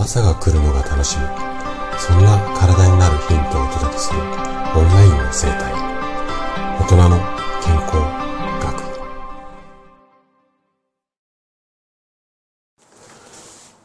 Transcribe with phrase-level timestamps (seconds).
[0.00, 1.24] 朝が来るのが楽しみ。
[1.98, 4.18] そんな体になるヒントをお届けする。
[4.18, 4.26] オン
[4.86, 5.74] ラインの生態。
[6.80, 7.18] 大人の
[7.62, 7.96] 健康
[8.64, 8.80] 学。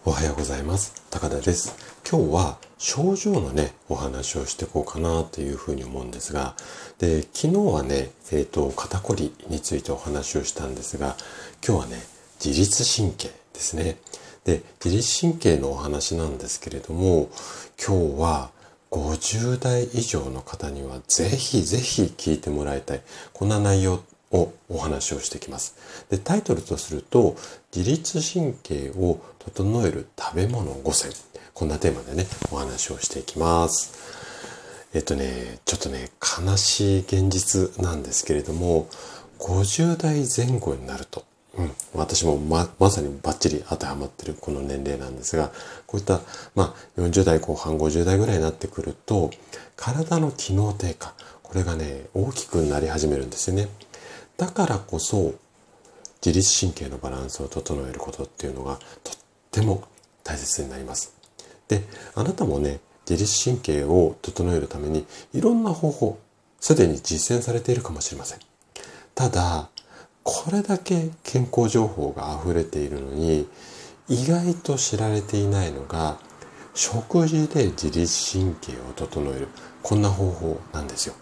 [0.05, 1.03] おはようございます。
[1.11, 1.75] 高田です。
[2.09, 6.55] 今日は症状のねお話をしていこうかなというふうに思うんですが。
[6.97, 11.17] で昨日はねえっ、ー、と肩こりについてお話をしたんですが。
[11.61, 12.01] 今日はね
[12.43, 13.97] 自律神経ですね。
[14.45, 17.29] で、自律神経のお話なんですけれども、
[17.83, 18.51] 今日は
[18.91, 23.01] 50代以上の方にはぜひぜひ聞いてもらいたい。
[23.33, 25.75] こんな内容をお話をしてきます。
[26.09, 27.35] で、タイトルとすると、
[27.75, 31.11] 自律神経を整える食べ物5選。
[31.53, 33.93] こんなテーマでね、お話をしていきます。
[34.93, 38.87] えっとね、ちょっとね、悲しい現実なんですけれども、
[39.39, 41.25] 50代前後になると、
[41.57, 45.51] うん、私もま、まさにバッチリ当てはまってるこの年齢なんですが、
[45.87, 46.19] こういった、
[46.53, 49.31] まあ、40代後半、50代ぐらいになってくると、
[49.75, 53.69] 体の機能低下、これがね、大きくなり始めるんですよね。
[54.37, 55.33] だからこそ、
[56.25, 59.15] 自律神経のバランスを整えることっていうのがとっ
[59.51, 59.83] ても
[60.23, 61.13] 大切になります。
[61.67, 61.83] で、
[62.15, 66.19] あなたもね、自律神経を整えるためにいろんな方法、
[66.59, 68.39] すでに実践されているかもしれません。
[69.13, 69.69] ただ、
[70.25, 73.47] これだけ健康情報が溢れているのに
[74.09, 76.17] 意外と知られていないのが
[76.73, 79.47] 食事で自律神経を整える。
[79.83, 81.13] こんな方法なんですよ。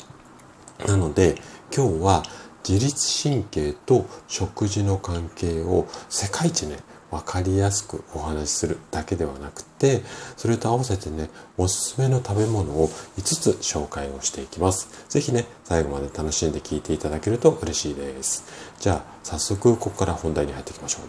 [0.87, 1.35] なので
[1.75, 2.23] 今日は
[2.67, 6.77] 自律神経と食事の関係を世界一ね
[7.13, 10.01] 分かりやすくお話しするだけではなくて
[10.35, 15.05] それと合わせてねおすすめの食べ物を5つ紹介をしていきます。
[15.09, 18.45] 是非ね最後まで楽しんで聞いていただけると嬉しいです。
[18.79, 21.01] じゃあ早速ここから本題に入っていきましょう。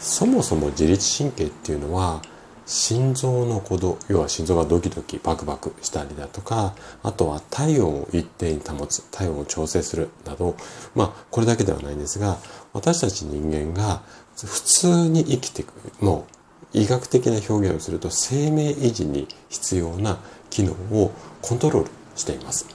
[0.00, 2.22] そもそも自律神経っていうのは
[2.68, 10.54] 心臓の鼓動要は心臓がドキドキバクバクしたりだとかあとは体温を一定に保つ体温を調整するなど
[10.94, 12.36] まあこれだけではないんですが
[12.74, 14.02] 私たち人間が
[14.46, 15.72] 普通に生きていく
[16.04, 16.26] も
[16.74, 20.18] う医学的な表現をすると生命維持に必要な
[20.50, 21.12] 機能を
[21.42, 22.66] コントロールしています。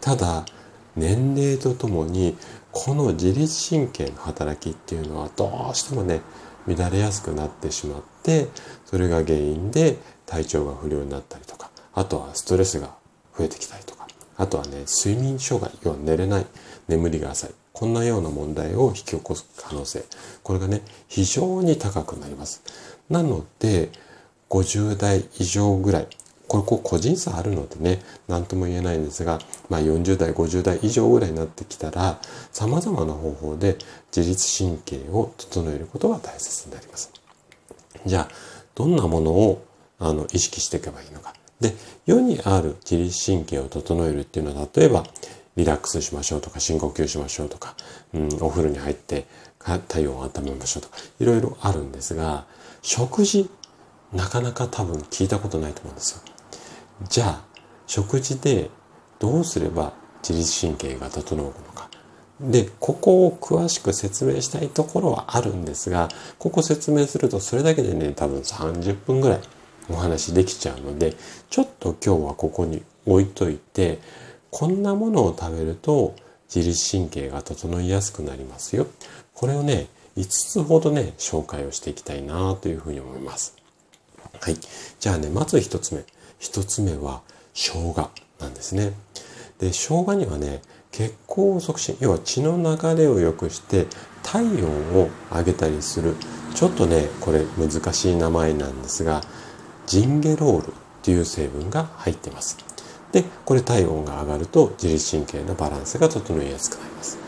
[0.00, 0.44] ただ
[0.96, 2.36] 年齢とともに
[2.72, 6.20] この自律神経の働きっていうのはどうしてもね
[6.66, 8.48] 乱れやすくなってしまって
[8.86, 9.96] それが原因で
[10.26, 12.94] 体調が不良になったりとかあとはストレスが
[13.36, 14.06] 増えてきたりとか
[14.36, 16.46] あとはね睡眠障害要は寝れない
[16.88, 17.50] 眠りが浅い。
[17.72, 20.04] こんなような問題を引き起こす可能性。
[20.42, 22.62] これがね非常に高くなります。
[23.08, 23.90] なので
[24.48, 26.08] 50代以上ぐらい。
[26.48, 29.38] これこう個人差あるのでね何とも言えないんですが、
[29.68, 32.20] まあ、40代50代以上ぐらいになってきたら
[32.50, 33.78] 様々な方法で
[34.14, 37.12] 自律神経を整えることが大切になります。
[38.04, 38.28] じゃあ
[38.74, 39.64] どんなものを
[40.00, 41.34] あの意識していけばいいのか。
[41.60, 45.04] で世にある自律神経を整えるっていうのは例えば
[45.60, 47.74] リラックスしましょうとか深呼吸しましょうとか、
[48.14, 49.26] うん、お風呂に入って
[49.88, 52.46] 体温を温めましょうとかいろいろあるんですが
[52.82, 53.50] 食事
[54.12, 56.22] なかなか多分聞いたことないと思うんですよ。
[57.08, 57.44] じゃあ
[57.86, 58.70] 食事で
[59.18, 59.92] どうすれば
[60.26, 61.88] 自律神経が整うのか。
[62.40, 69.40] で、ここを詳しく説明したいところはあるんですが、ここ説明するとそれだけでね、多分30分ぐらい
[69.90, 71.14] お話できちゃうので、
[71.50, 73.98] ちょっと今日はここに置いといて、
[74.50, 76.14] こんなものを食べると
[76.54, 78.86] 自律神経が整いやすくなりますよ。
[79.34, 83.56] これをね、5つほどね、紹介をしていきたいなというふうに思います。
[84.40, 84.56] はい。
[84.98, 86.04] じゃあね、まず1つ目。
[86.40, 87.22] 1つ目は
[87.54, 88.92] 生姜なんですね。
[89.58, 93.86] で、生姜にはね、血行促進、要は血の流れを良くして
[94.22, 96.16] 体温を上げたりする、
[96.54, 99.22] ちょっとね、これ難しい名前なんですが、
[99.86, 100.72] ジンゲロールっ
[101.02, 102.69] ていう成分が入ってます。
[103.12, 107.18] でこれ体温が上がると自律神経のバランスが整いやすくなります。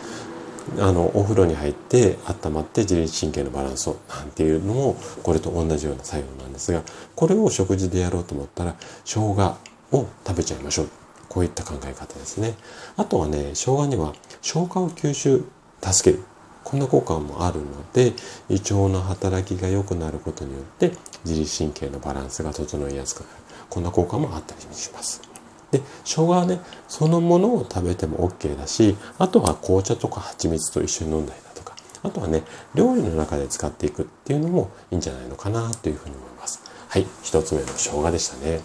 [0.78, 6.82] あのお風呂に入って温まって自律神経のバランスをなんていうのもこれと同じような作用なんですが
[7.16, 9.56] これを食事でやろうと思ったら生姜
[9.90, 10.88] を食べちゃいましょう。
[11.29, 12.55] こういった考え方ですね。
[12.96, 15.44] あとはね生姜には消化を吸収
[15.82, 16.23] 助ける。
[16.62, 18.12] こんな効果もあるので
[18.49, 20.93] 胃腸の働きが良くなることによって
[21.25, 23.31] 自律神経のバランスが整いやすくなる。
[23.69, 25.31] こんな効果もあったりします。
[25.72, 31.74] で生姜はねそのものを食べても OK だしあとは紅茶とか蜂蜜と一緒に飲んだりだとか
[32.04, 32.42] あとはね
[32.74, 36.62] 料理の中で使っていくっていうのもいいんじゃないのかなというふうに思います。
[36.88, 38.60] はい1つ目の生姜でしたね。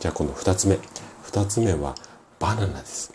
[0.00, 0.78] じゃあこの2つ目。
[1.24, 1.94] 2つ目は
[2.38, 3.12] バナナです。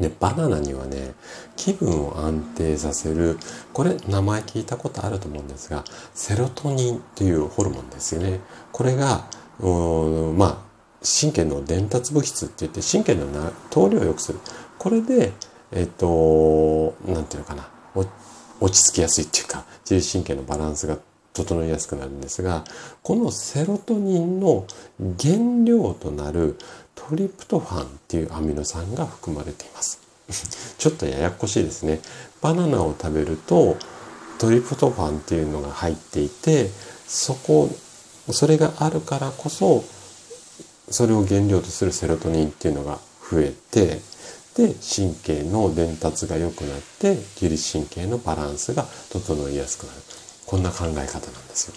[0.00, 1.14] で、バナナにはね、
[1.56, 3.38] 気分を安定させる、
[3.72, 5.84] これ名前聞いたことあると思うんですが、
[6.14, 8.40] セロトニンっていうホルモンですよね。
[8.72, 9.26] これが、
[9.60, 10.71] まあ、
[11.02, 13.26] 神経の伝達物質って言って神経の
[13.70, 14.38] 通りを良くする。
[14.78, 15.32] これで、
[15.72, 17.68] えっ、と、なんていうのかな、
[18.60, 20.98] 落ち着きやすいっていうか、自律神経のバランスが
[21.32, 22.64] 整いやすくなるんですが、
[23.02, 24.66] このセロトニンの
[25.20, 26.56] 原料となる
[26.94, 30.00] トリプトファンっていうアミノ酸が含まれています。
[30.78, 32.00] ちょっとややこしいですね。
[32.40, 33.76] バナナを食べると
[34.38, 36.70] トリプトファンっていうのが入っていて、
[37.06, 37.70] そこ、
[38.30, 39.84] それがあるからこそ、
[40.92, 42.98] それを原料とするセロトニンっていうのが
[43.30, 44.00] 増えて、
[44.54, 49.98] で、神経の伝達が良くなって、自律神経のバランスが整いやすくなる。
[50.46, 51.74] こんな考え方なんですよ。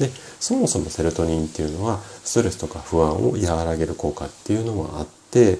[0.00, 5.58] で、そもそもセロトニンっていうのは、ストレスとか不安を和らげる効果っていうのもあって、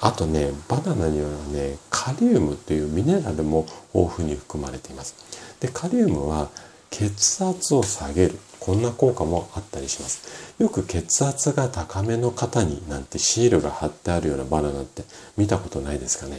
[0.00, 5.14] あとね、バナナにはね、カリウムというミネラルも豊富に含まれています。
[5.60, 6.50] で、カリウムは
[6.90, 8.38] 血圧を下げる。
[8.60, 10.54] こんな効果もあったりします。
[10.58, 15.04] よく血圧が高めの方になんてシールが貼ってあるようなバナナって
[15.36, 16.38] 見たことないですかね。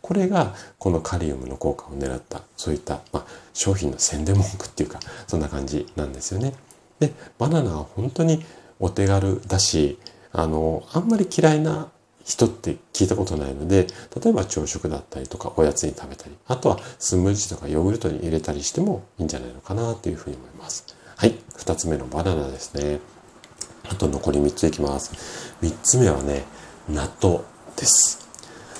[0.00, 6.54] これがこのカリウムの効果を狙ったそういった、まあ、商品の宣伝文句っていうかそんな感じなんですよね。
[6.98, 8.44] でバナナは本当に
[8.80, 9.98] お手軽だし
[10.32, 11.90] あのあんまり嫌いな
[12.28, 13.86] 人って聞いたことないので
[14.22, 20.84] 例えば朝食だったりとかおやつに食べたりあとはスムージーとかヨーグルトに入れたりしてもいいんじゃないのかなというふうに思います。
[21.16, 23.00] はい、2つ目のバナナですね。
[23.90, 25.56] あと残り3ついきます。
[25.62, 26.44] 3つ目はね、
[26.88, 27.40] 納豆
[27.76, 28.28] です。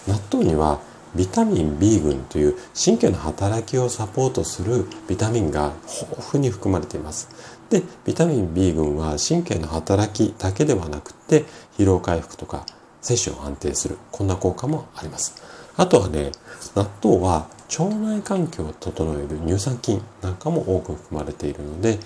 [0.06, 0.80] 納豆には
[1.14, 5.72] ビタミン B 群という神経の働きをサポートするビタミンが
[6.12, 7.28] 豊富に含まれています。
[7.70, 11.44] で、ビタミン B 群は神経の働きだけではなくて
[11.78, 12.66] 疲労回復とか
[13.00, 15.42] 摂取を安定するこんな効果もあります。
[15.76, 16.32] あとはね、
[16.74, 21.98] 納豆は腸内環境を整える乳酸菌なんかも多く含まれているので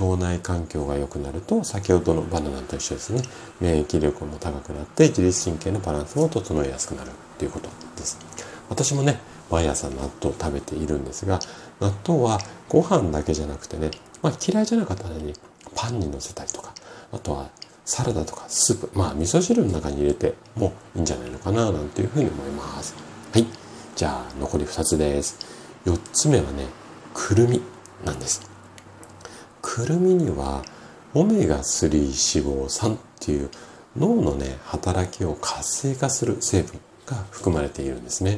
[0.00, 3.22] 腸内環境が良くなると先ほどのバナナと一緒ですね
[3.60, 8.18] 免疫力も高くなって自律神経のバランスも整えやすくなるということです
[8.68, 9.18] 私もね
[9.50, 11.40] 毎朝納豆を食べているんですが
[11.80, 13.90] 納豆はご飯だけじゃなくてね、
[14.22, 15.32] まあ、嫌いじゃなかったらね
[15.74, 16.72] パンにのせたりとか
[17.12, 17.50] あとは
[17.88, 22.94] サラダとかスープまあ味噌汁の中に入れてもいいんじゃないのかななんていうふうに思います。
[23.32, 23.46] はい。
[23.96, 25.38] じゃあ残り2つです。
[25.86, 26.66] 4つ目はね
[27.14, 27.62] くるみ
[28.04, 28.42] なんです。
[29.62, 30.62] くるみには
[31.14, 33.48] オメガ3脂肪酸っていう
[33.96, 38.36] 脳のね働きを活性化する成分が含まれているんですね。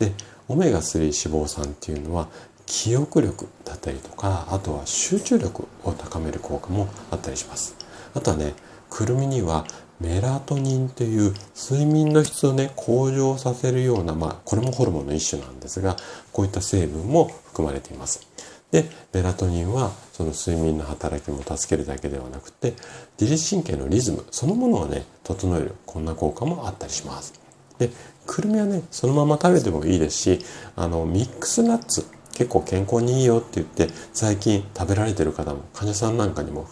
[0.00, 0.12] で
[0.48, 2.26] オメガ3脂肪酸っていうのは
[2.66, 7.76] 記憶力だったりとかあとは集中力を高める効果もあったりします。
[8.16, 8.54] あとはね
[8.90, 9.64] くるみには
[10.00, 15.96] メラトニンという睡眠の質をね向上させるようなまあこれもホルモンの一種なんですが
[16.32, 18.26] こういった成分も含まれています。
[18.70, 22.74] でメラトニンはその睡眠の働きも助けるだけではなくて
[23.20, 27.34] 自律神経のリズムそのものをね整えるこんな効果もあったりします。
[27.78, 27.90] で
[28.26, 30.38] くるみはねそのまま食べてもいいですし
[30.76, 36.62] あのミックスナッツ結構健康にいいよって言って最近食べられてる方も患者さんなんかにも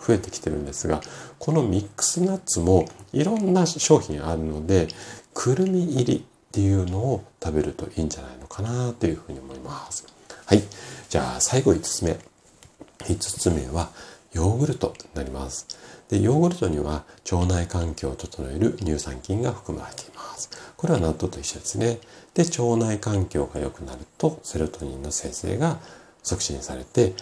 [0.00, 1.00] 増えてきてるんですが
[1.38, 4.88] このミックスナッツもいろんな商品あるので
[5.34, 6.16] くるみ入り
[6.48, 10.06] っていうのを食べるといいんじゃないのかなというふうに思います。
[10.46, 10.62] はい。
[11.08, 12.18] じゃあ最後5つ目。
[13.00, 13.90] 5つ目は
[14.32, 15.66] ヨーグルトになります。
[16.08, 20.50] でヨーグルトには腸内環境を整える乳酸菌が含まれています。
[20.76, 22.00] これは納豆と一緒ですね。
[22.34, 25.78] で腸内環境が良くなるとセロトニンの生成が
[26.22, 27.14] 促進されて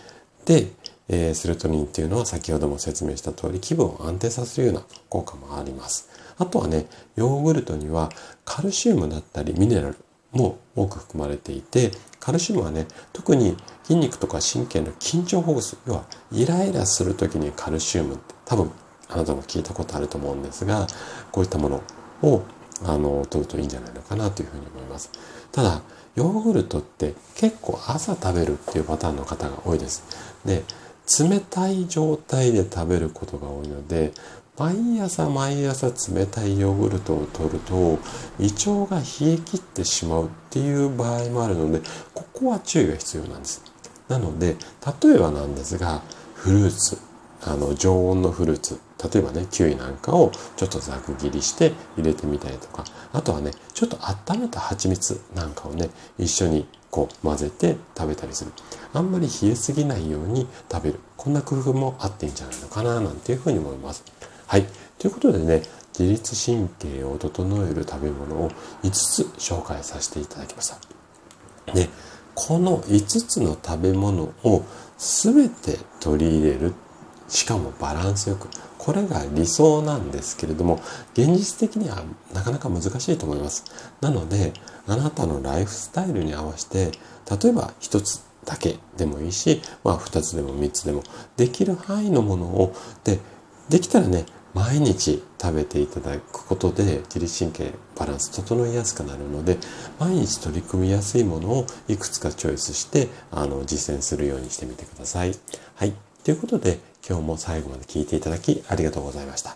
[0.44, 0.68] で
[1.08, 6.08] えー、セロトニンっていうのは先ほども説明した通り気分を安定させるような効果もあります。
[6.38, 6.86] あとはね、
[7.16, 8.10] ヨーグルトには
[8.44, 9.96] カルシウムだったりミネラル
[10.32, 18.70] も多く含まれていて、カルシウムはね、特に筋肉とか神経の緊張ほぐす、要はイライラする時にカルシウムって多分
[19.08, 20.86] あなたも聞いたことあると思うんですが、
[21.30, 21.82] こういったもの
[22.22, 22.42] を
[22.84, 25.10] あの取るといいんじゃないのかなというふうに思います。
[25.52, 25.82] ただ、
[26.16, 30.02] ヨーグルトって結構朝食べるっていうパターンの方が多いです。
[30.44, 30.64] で、
[31.20, 34.12] 冷たい状態で食べることが多いので
[34.58, 37.98] 毎朝毎朝冷たいヨーグルトを取ると
[38.38, 41.80] 胃腸が冷え切ってしまうっていう場合もあるので
[42.14, 43.62] ここは注意が必要なんです。
[44.08, 44.56] なので
[45.02, 46.02] 例えばなんですが
[46.34, 47.05] フルーツ。
[47.42, 48.80] あの常温のフルーツ
[49.12, 53.98] 例えばねキウイなんかをちょっとざく切りして入れてみたりとかあとはねちょっと
[54.32, 58.52] 温めた蜂蜜なんかをね一緒にこう混ぜて食べたりする
[58.94, 64.02] あんまり冷えすぎないように食べるこんな工夫もあっていいんじゃないのかななんていうふうに思います
[64.46, 64.66] はい。
[64.98, 65.62] ということでね、
[65.98, 68.50] 自律神経を整える食べ物を
[68.84, 71.74] 5つ紹介させていただきました。
[71.74, 71.88] で、
[72.34, 74.64] この5つの食べ物を
[74.98, 76.74] 全て取り入れる。
[77.28, 78.48] しかもバランスよく。
[78.78, 80.80] これが理想なんですけれども、
[81.14, 83.64] 現実的にはなかなか難しいと思います。
[84.00, 84.52] なので、
[84.86, 86.92] あなたのライフスタイルに合わせて、
[87.30, 91.02] 例えば1つだけでもいいし、まあ2つでも3つでも、
[91.36, 93.18] できる範囲のものを、で、
[93.68, 99.58] できたらね、毎日食べていただくことで自律神経バランス整いやすくなるので
[99.98, 105.34] 毎日取り組みやすいものをいくつかチョイスしてあの実践するようにしてみてください。
[105.74, 105.92] はい。
[106.24, 106.78] ということで
[107.08, 109.54] 今日も最後まで聞いていただきありがとうございました。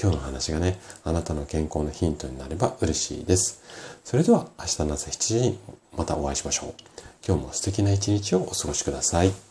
[0.00, 3.62] 今日の話がね、あなたの健康のヒントになれば嬉しいです。
[4.04, 5.58] それでは明日の朝7時に
[5.96, 6.74] またお会いしましょう。
[7.26, 9.47] 今日も素敵な一日をお過ごしください。